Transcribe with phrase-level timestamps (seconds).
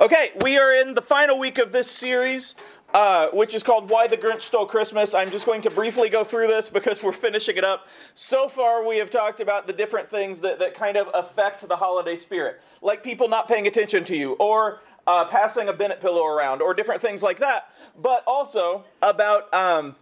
[0.00, 2.54] Okay, we are in the final week of this series,
[2.94, 5.12] uh, which is called Why the Grinch Stole Christmas.
[5.12, 7.88] I'm just going to briefly go through this because we're finishing it up.
[8.14, 11.74] So far, we have talked about the different things that, that kind of affect the
[11.74, 16.24] holiday spirit, like people not paying attention to you, or uh, passing a Bennett pillow
[16.24, 19.52] around, or different things like that, but also about.
[19.52, 19.96] Um,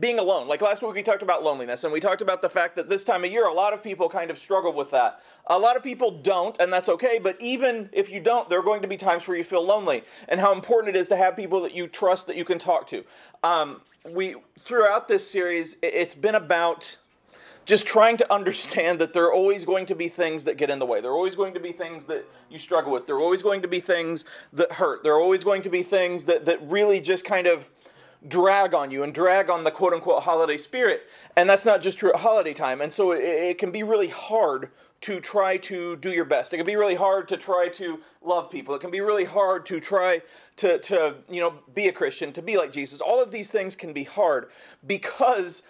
[0.00, 0.48] being alone.
[0.48, 3.04] Like last week, we talked about loneliness, and we talked about the fact that this
[3.04, 5.22] time of year, a lot of people kind of struggle with that.
[5.46, 8.62] A lot of people don't, and that's okay, but even if you don't, there are
[8.62, 11.36] going to be times where you feel lonely, and how important it is to have
[11.36, 13.02] people that you trust that you can talk to.
[13.42, 16.98] Um, we, throughout this series, it's been about
[17.64, 20.78] just trying to understand that there are always going to be things that get in
[20.78, 21.00] the way.
[21.00, 23.06] There are always going to be things that you struggle with.
[23.06, 24.24] There are always going to be things
[24.54, 25.02] that hurt.
[25.02, 27.70] There are always going to be things that, that really just kind of
[28.26, 31.02] drag on you and drag on the quote unquote holiday spirit.
[31.36, 32.80] And that's not just true at holiday time.
[32.80, 34.70] And so it, it, can be really hard
[35.02, 36.52] to try to do your best.
[36.52, 38.74] It can be really hard to try to love people.
[38.74, 40.22] It can be really hard to try
[40.56, 43.00] to, to you know, be a Christian, to be like Jesus.
[43.00, 44.50] All of these things can be hard
[44.86, 45.62] because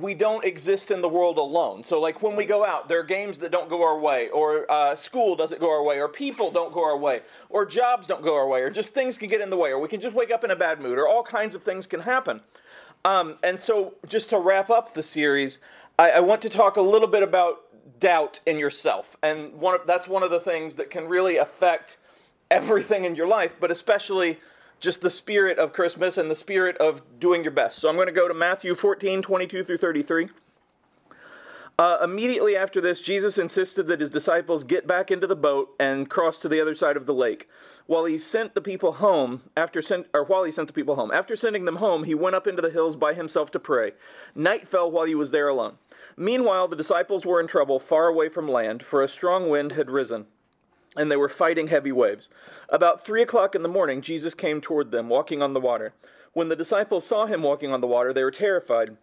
[0.00, 1.84] we don't exist in the world alone.
[1.84, 4.70] So, like when we go out, there are games that don't go our way, or
[4.70, 8.22] uh, school doesn't go our way, or people don't go our way, or jobs don't
[8.22, 10.14] go our way, or just things can get in the way, or we can just
[10.14, 12.40] wake up in a bad mood, or all kinds of things can happen.
[13.04, 15.58] Um, and so, just to wrap up the series,
[15.98, 17.60] I, I, want to talk a little bit about
[18.00, 21.98] doubt in yourself, and one of, that's one of the things that can really affect
[22.50, 24.40] everything in your life, but especially
[24.84, 27.78] just the spirit of Christmas and the spirit of doing your best.
[27.78, 30.28] So I'm going to go to Matthew 14, 22 through 33.
[31.76, 36.08] Uh, immediately after this, Jesus insisted that his disciples get back into the boat and
[36.08, 37.48] cross to the other side of the lake.
[37.86, 41.10] While he sent the people home, after sent, or while he sent the people home,
[41.12, 43.92] after sending them home, he went up into the hills by himself to pray.
[44.34, 45.78] Night fell while he was there alone.
[46.16, 49.90] Meanwhile, the disciples were in trouble far away from land, for a strong wind had
[49.90, 50.26] risen
[50.96, 52.28] and they were fighting heavy waves.
[52.68, 55.92] About three o'clock in the morning, Jesus came toward them, walking on the water.
[56.32, 58.96] When the disciples saw him walking on the water, they were terrified.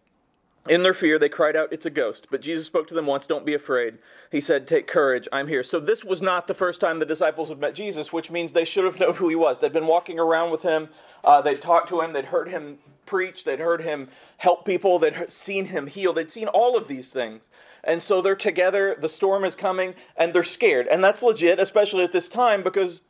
[0.70, 2.28] In their fear, they cried out, It's a ghost.
[2.30, 3.98] But Jesus spoke to them once, Don't be afraid.
[4.32, 5.64] He said, Take courage, I'm here.
[5.64, 8.66] So this was not the first time the disciples had met Jesus, which means they
[8.66, 9.60] should have known who he was.
[9.60, 10.90] They'd been walking around with him,
[11.24, 12.78] uh, they'd talked to him, they'd heard him
[13.08, 17.12] preach, they'd heard him help people, they'd seen him heal, they'd seen all of these
[17.12, 17.50] things.
[17.84, 20.88] And so they're together, the storm is coming, and they're scared.
[20.88, 23.02] And that's legit, especially at this time, because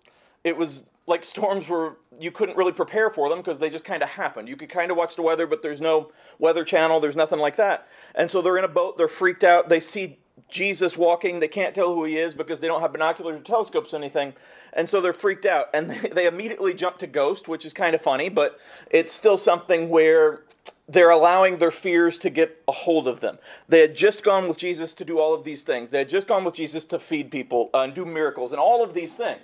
[0.44, 4.04] it was like storms were you couldn't really prepare for them because they just kind
[4.04, 4.48] of happened.
[4.48, 7.56] You could kind of watch the weather, but there's no weather channel, there's nothing like
[7.58, 7.88] that.
[8.16, 11.74] And so they're in a boat, they're freaked out, they see Jesus walking, they can't
[11.74, 14.34] tell who he is because they don't have binoculars or telescopes or anything.
[14.74, 15.68] And so they're freaked out.
[15.74, 18.60] And they, they immediately jump to Ghost, which is kind of funny, but
[18.90, 20.44] it's still something where
[20.92, 23.38] they're allowing their fears to get a hold of them.
[23.70, 25.92] They had just gone with Jesus to do all of these things.
[25.92, 28.84] They had just gone with Jesus to feed people uh, and do miracles and all
[28.84, 29.42] of these things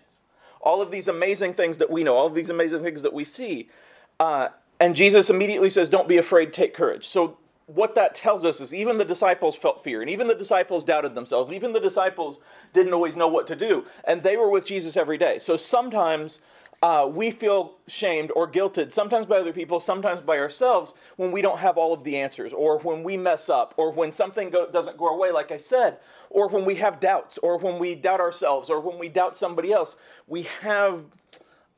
[0.61, 3.23] all of these amazing things that we know, all of these amazing things that we
[3.23, 3.69] see.
[4.19, 4.49] Uh,
[4.79, 7.07] and Jesus immediately says, Don't be afraid, take courage.
[7.07, 7.37] So,
[7.67, 11.15] what that tells us is even the disciples felt fear, and even the disciples doubted
[11.15, 12.39] themselves, even the disciples
[12.73, 15.39] didn't always know what to do, and they were with Jesus every day.
[15.39, 16.39] So, sometimes
[16.83, 21.41] uh, we feel shamed or guilted, sometimes by other people, sometimes by ourselves, when we
[21.41, 24.69] don't have all of the answers, or when we mess up, or when something go-
[24.69, 25.97] doesn't go our way, like I said,
[26.29, 29.71] or when we have doubts, or when we doubt ourselves, or when we doubt somebody
[29.73, 29.95] else.
[30.27, 31.05] We have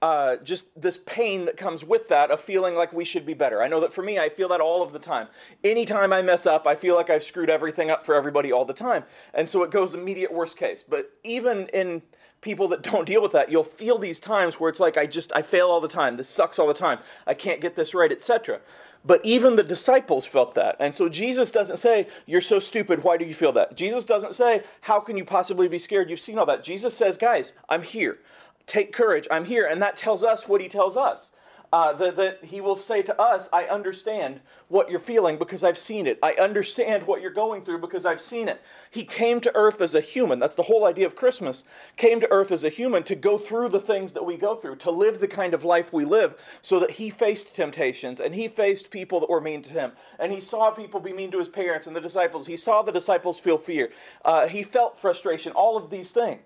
[0.01, 3.61] uh, just this pain that comes with that of feeling like we should be better.
[3.61, 5.27] I know that for me, I feel that all of the time.
[5.63, 8.73] Anytime I mess up, I feel like I've screwed everything up for everybody all the
[8.73, 9.03] time.
[9.33, 10.83] And so it goes immediate worst case.
[10.87, 12.01] But even in
[12.41, 15.31] people that don't deal with that, you'll feel these times where it's like I just
[15.35, 16.17] I fail all the time.
[16.17, 17.00] This sucks all the time.
[17.27, 18.61] I can't get this right, etc.
[19.05, 20.75] But even the disciples felt that.
[20.79, 23.75] And so Jesus doesn't say, You're so stupid, why do you feel that?
[23.75, 26.09] Jesus doesn't say, How can you possibly be scared?
[26.09, 26.63] You've seen all that.
[26.63, 28.19] Jesus says, Guys, I'm here.
[28.67, 29.66] Take courage, I'm here.
[29.66, 31.31] And that tells us what he tells us
[31.72, 35.78] uh, that, that he will say to us, I understand what you're feeling because I've
[35.78, 36.18] seen it.
[36.24, 38.62] I understand what you're going through because I've seen it.
[38.90, 40.40] He came to earth as a human.
[40.40, 41.63] That's the whole idea of Christmas.
[41.97, 44.78] Came to earth as a human to go through the things that we go through,
[44.78, 48.47] to live the kind of life we live, so that he faced temptations and he
[48.47, 49.91] faced people that were mean to him.
[50.20, 52.47] And he saw people be mean to his parents and the disciples.
[52.47, 53.91] He saw the disciples feel fear.
[54.26, 56.41] Uh, he felt frustration, all of these things.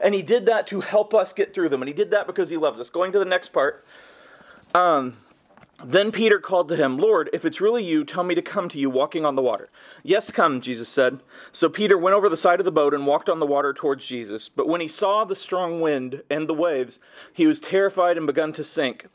[0.00, 1.82] And he did that to help us get through them.
[1.82, 2.90] And he did that because he loves us.
[2.90, 3.84] Going to the next part.
[4.74, 5.16] Um,
[5.84, 8.78] then Peter called to him, Lord, if it's really you, tell me to come to
[8.78, 9.70] you walking on the water.
[10.02, 11.20] Yes, come, Jesus said.
[11.52, 14.06] So Peter went over the side of the boat and walked on the water towards
[14.06, 14.48] Jesus.
[14.48, 17.00] But when he saw the strong wind and the waves,
[17.32, 19.06] he was terrified and begun to sink.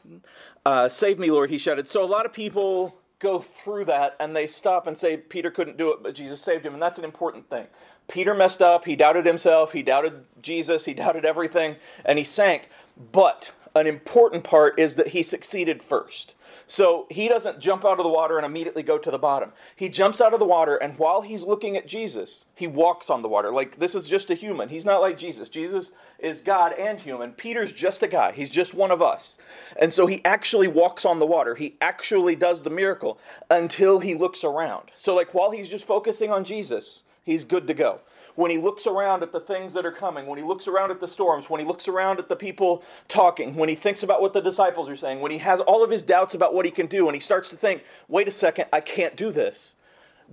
[0.66, 1.90] Uh, Save me, Lord, he shouted.
[1.90, 5.78] So a lot of people go through that and they stop and say Peter couldn't
[5.78, 6.74] do it, but Jesus saved him.
[6.74, 7.68] And that's an important thing.
[8.08, 8.86] Peter messed up.
[8.86, 9.72] He doubted himself.
[9.72, 10.86] He doubted Jesus.
[10.86, 11.76] He doubted everything.
[12.06, 12.70] And he sank.
[13.12, 16.36] But an important part is that he succeeded first.
[16.68, 19.52] So he doesn't jump out of the water and immediately go to the bottom.
[19.76, 23.22] He jumps out of the water, and while he's looking at Jesus, he walks on
[23.22, 23.52] the water.
[23.52, 24.70] Like this is just a human.
[24.70, 25.50] He's not like Jesus.
[25.50, 27.32] Jesus is God and human.
[27.34, 28.32] Peter's just a guy.
[28.32, 29.38] He's just one of us.
[29.80, 31.56] And so he actually walks on the water.
[31.56, 33.18] He actually does the miracle
[33.50, 34.92] until he looks around.
[34.96, 38.02] So, like, while he's just focusing on Jesus, he's good to go
[38.40, 41.02] when he looks around at the things that are coming, when he looks around at
[41.02, 44.32] the storms, when he looks around at the people talking, when he thinks about what
[44.32, 46.88] the disciples are saying, when he has all of his doubts about what he can
[46.88, 49.76] do, and he starts to think, wait a second, I can't do this,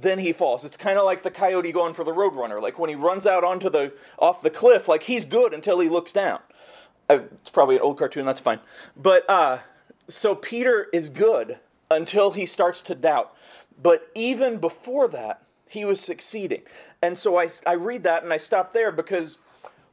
[0.01, 0.65] then he falls.
[0.65, 2.63] It's kind of like the coyote going for the roadrunner.
[2.63, 5.89] Like when he runs out onto the off the cliff, like he's good until he
[5.89, 6.39] looks down.
[7.11, 8.61] Uh, it's probably an old cartoon, that's fine.
[8.97, 9.59] But uh,
[10.07, 11.59] so Peter is good
[11.91, 13.35] until he starts to doubt.
[13.83, 16.63] But even before that, he was succeeding.
[17.03, 19.39] And so I, I read that and I stop there because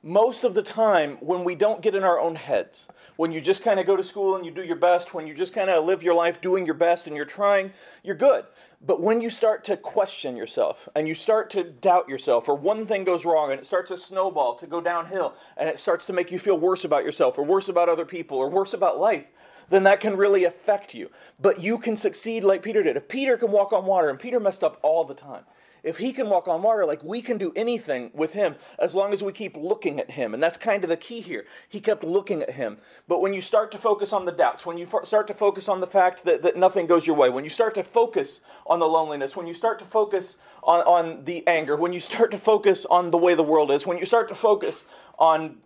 [0.05, 3.63] most of the time, when we don't get in our own heads, when you just
[3.63, 5.85] kind of go to school and you do your best, when you just kind of
[5.85, 7.71] live your life doing your best and you're trying,
[8.03, 8.43] you're good.
[8.85, 12.85] But when you start to question yourself and you start to doubt yourself, or one
[12.85, 16.13] thing goes wrong and it starts a snowball to go downhill and it starts to
[16.13, 19.27] make you feel worse about yourself, or worse about other people, or worse about life,
[19.69, 21.09] then that can really affect you.
[21.39, 22.97] But you can succeed like Peter did.
[22.97, 25.45] If Peter can walk on water, and Peter messed up all the time,
[25.83, 29.13] if he can walk on water, like we can do anything with him as long
[29.13, 30.33] as we keep looking at him.
[30.33, 31.45] And that's kind of the key here.
[31.67, 32.77] He kept looking at him.
[33.07, 35.81] But when you start to focus on the doubts, when you start to focus on
[35.81, 38.87] the fact that, that nothing goes your way, when you start to focus on the
[38.87, 42.85] loneliness, when you start to focus on, on the anger, when you start to focus
[42.89, 44.85] on the way the world is, when you start to focus
[45.19, 45.57] on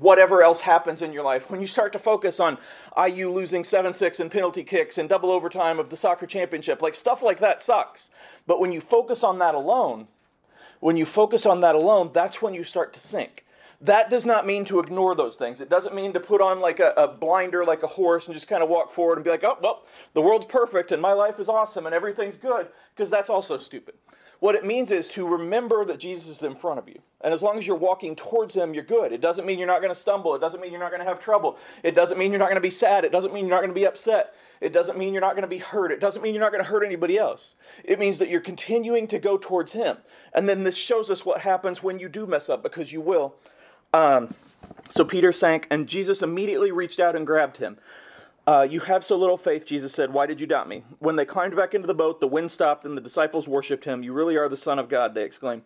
[0.00, 2.58] whatever else happens in your life, when you start to focus on
[2.96, 6.94] IU losing 7 6 and penalty kicks and double overtime of the soccer championship, like
[6.94, 8.10] stuff like that sucks.
[8.46, 10.08] But when you focus on that alone,
[10.80, 13.44] when you focus on that alone, that's when you start to sink.
[13.80, 15.60] That does not mean to ignore those things.
[15.60, 18.48] It doesn't mean to put on like a, a blinder like a horse and just
[18.48, 19.84] kind of walk forward and be like, oh, well,
[20.14, 23.94] the world's perfect and my life is awesome and everything's good, because that's also stupid.
[24.40, 27.00] What it means is to remember that Jesus is in front of you.
[27.22, 29.12] And as long as you're walking towards him, you're good.
[29.12, 30.36] It doesn't mean you're not going to stumble.
[30.36, 31.58] It doesn't mean you're not going to have trouble.
[31.82, 33.04] It doesn't mean you're not going to be sad.
[33.04, 34.34] It doesn't mean you're not going to be upset.
[34.60, 35.90] It doesn't mean you're not going to be hurt.
[35.90, 37.56] It doesn't mean you're not going to hurt anybody else.
[37.84, 39.96] It means that you're continuing to go towards him.
[40.32, 43.34] And then this shows us what happens when you do mess up, because you will.
[43.92, 44.32] Um,
[44.90, 47.78] so Peter sank, and Jesus immediately reached out and grabbed him.
[48.48, 50.10] Uh, you have so little faith, Jesus said.
[50.10, 50.82] Why did you doubt me?
[51.00, 54.02] When they climbed back into the boat, the wind stopped and the disciples worshiped him.
[54.02, 55.60] You really are the Son of God, they exclaimed.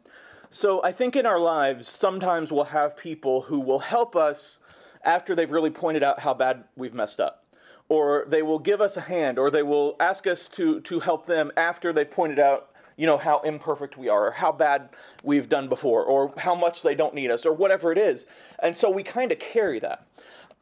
[0.51, 4.59] So I think in our lives, sometimes we'll have people who will help us
[5.05, 7.45] after they've really pointed out how bad we've messed up.
[7.89, 11.25] Or they will give us a hand, or they will ask us to, to help
[11.27, 14.91] them after they've pointed out you know how imperfect we are or how bad
[15.23, 18.27] we've done before or how much they don't need us or whatever it is
[18.59, 20.07] and so we kind of carry that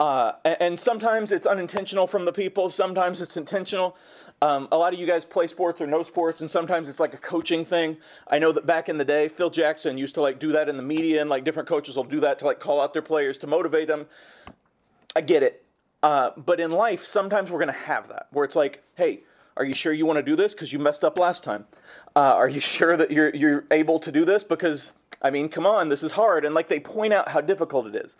[0.01, 3.99] uh, and, sometimes it's unintentional from the people, sometimes it's intentional.
[4.41, 7.13] Um, a lot of you guys play sports or know sports, and sometimes it's like
[7.13, 7.99] a coaching thing.
[8.27, 10.79] I know that back in the day, Phil Jackson used to like do that in
[10.79, 13.37] the media, and like different coaches will do that to like call out their players
[13.39, 14.07] to motivate them.
[15.15, 15.67] I get it.
[16.03, 19.21] Uh, but in life, sometimes we're going to have that where it's like, hey,
[19.59, 20.55] are you sure you want to do this?
[20.55, 21.67] Because you messed up last time.
[22.17, 24.45] Uh, are you sure that you're, you're able to do this?
[24.45, 26.47] Because, I mean, come on, this is hard.
[26.47, 28.17] And like they point out how difficult it is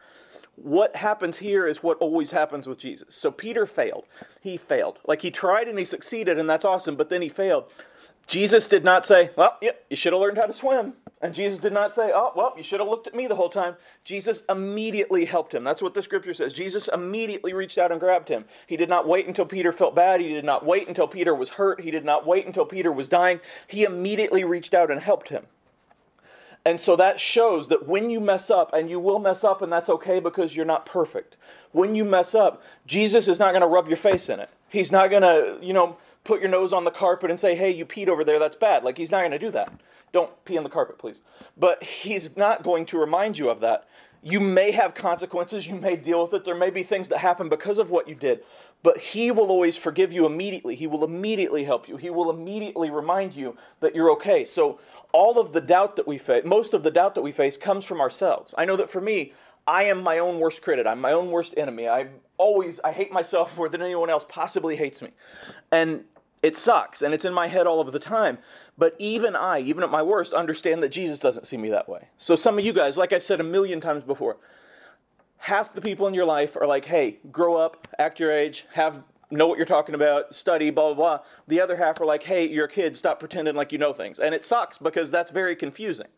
[0.57, 3.15] what happens here is what always happens with Jesus.
[3.15, 4.05] So Peter failed.
[4.41, 4.99] He failed.
[5.07, 7.65] Like he tried and he succeeded, and that's awesome, but then he failed.
[8.27, 10.95] Jesus did not say, Well, yep, you should have learned how to swim.
[11.21, 13.49] And Jesus did not say, Oh, well, you should have looked at me the whole
[13.49, 13.75] time.
[14.05, 15.65] Jesus immediately helped him.
[15.65, 16.53] That's what the scripture says.
[16.53, 18.45] Jesus immediately reached out and grabbed him.
[18.69, 20.21] He did not wait until Peter felt bad.
[20.21, 21.81] He did not wait until Peter was hurt.
[21.81, 23.41] He did not wait until Peter was dying.
[23.67, 25.47] He immediately reached out and helped him.
[26.65, 29.73] And so that shows that when you mess up, and you will mess up, and
[29.73, 31.37] that's okay because you're not perfect.
[31.73, 34.51] When you mess up, Jesus is not going to rub your face in it.
[34.69, 37.71] He's not going to, you know, put your nose on the carpet and say, hey,
[37.71, 38.85] you peed over there, that's bad.
[38.85, 39.73] Like, he's not going to do that.
[40.13, 41.21] Don't pee on the carpet, please.
[41.57, 43.89] But he's not going to remind you of that.
[44.23, 46.45] You may have consequences, you may deal with it.
[46.45, 48.43] There may be things that happen because of what you did.
[48.83, 50.75] But He will always forgive you immediately.
[50.75, 51.97] He will immediately help you.
[51.97, 54.45] He will immediately remind you that you're okay.
[54.45, 54.79] So,
[55.13, 57.85] all of the doubt that we face, most of the doubt that we face, comes
[57.85, 58.55] from ourselves.
[58.57, 59.33] I know that for me,
[59.67, 60.87] I am my own worst critic.
[60.87, 61.89] I'm my own worst enemy.
[61.89, 65.11] I always I hate myself more than anyone else possibly hates me.
[65.71, 66.05] And
[66.43, 68.39] it sucks and it's in my head all of the time.
[68.81, 72.09] But even I, even at my worst, understand that Jesus doesn't see me that way.
[72.17, 74.39] So some of you guys, like I've said a million times before,
[75.37, 79.03] half the people in your life are like, hey, grow up, act your age, have
[79.31, 81.25] know what you're talking about, study, blah, blah, blah.
[81.47, 84.19] The other half are like, hey, you're a kid, stop pretending like you know things.
[84.19, 86.09] And it sucks because that's very confusing.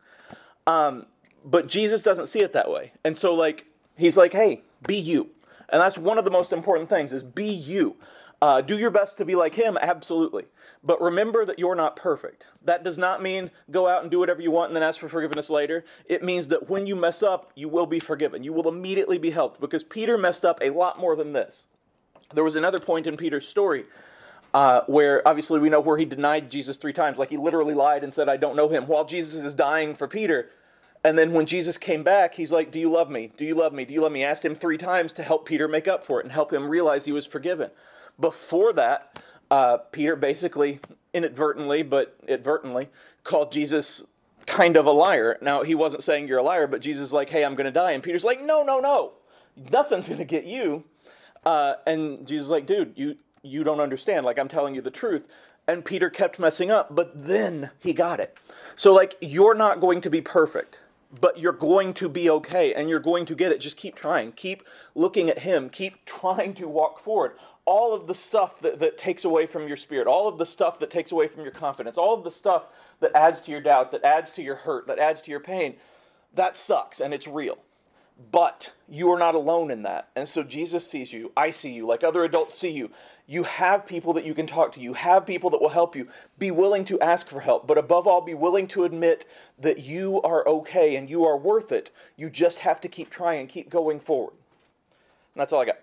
[0.69, 1.07] Um,
[1.45, 2.93] but Jesus doesn't see it that way.
[3.03, 3.67] And so, like,
[3.97, 5.31] he's like, hey, be you.
[5.69, 7.97] And that's one of the most important things is be you.
[8.43, 10.47] Uh, do your best to be like him, absolutely.
[10.83, 12.43] But remember that you're not perfect.
[12.65, 15.09] That does not mean go out and do whatever you want and then ask for
[15.09, 15.85] forgiveness later.
[16.07, 18.43] It means that when you mess up, you will be forgiven.
[18.43, 21.67] You will immediately be helped because Peter messed up a lot more than this.
[22.35, 23.85] There was another point in Peter's story
[24.53, 27.19] uh, where obviously we know where he denied Jesus three times.
[27.19, 30.09] Like he literally lied and said, I don't know him, while Jesus is dying for
[30.09, 30.51] Peter.
[31.05, 33.31] And then when Jesus came back, he's like, Do you love me?
[33.37, 33.85] Do you love me?
[33.85, 34.25] Do you love me?
[34.25, 37.05] Asked him three times to help Peter make up for it and help him realize
[37.05, 37.71] he was forgiven.
[38.23, 40.81] Before that, uh, Peter basically,
[41.13, 42.89] inadvertently, but advertently,
[43.25, 44.05] called Jesus
[44.47, 45.39] kind of a liar.
[45.43, 47.73] Now, he wasn't saying you're a liar, but Jesus is like, Hey, I'm going to
[47.73, 47.91] die.
[47.91, 49.13] And Peter's like, No, no, no.
[49.71, 50.85] Nothing's going to get you.
[51.45, 54.25] Uh, and Jesus is like, Dude, you, you don't understand.
[54.25, 55.27] Like, I'm telling you the truth.
[55.67, 58.39] And Peter kept messing up, but then he got it.
[58.77, 60.79] So, like, you're not going to be perfect
[61.21, 63.61] but you're going to be okay and you're going to get it.
[63.61, 64.33] Just keep trying.
[64.33, 64.65] Keep
[64.95, 65.69] looking at Him.
[65.69, 67.33] Keep trying to walk forward.
[67.65, 70.79] All of the stuff that, that takes away from your spirit, all of the stuff
[70.81, 72.67] that takes away from your confidence, all of the stuff
[73.01, 75.77] that adds to your doubt, that adds to your hurt, that adds to your pain,
[76.35, 77.59] that sucks and it's real.
[78.31, 80.11] But you are not alone in that.
[80.15, 81.33] And so Jesus sees you.
[81.37, 81.87] I see you.
[81.87, 82.91] Like other adults see you.
[83.27, 84.81] You have people that you can talk to.
[84.81, 86.09] You have people that will help you.
[86.39, 87.67] Be willing to ask for help.
[87.67, 89.27] But above all, be willing to admit
[89.59, 91.91] that you are okay and you are worth it.
[92.17, 94.35] You just have to keep trying, keep going forward.
[95.35, 95.79] And that's all I got.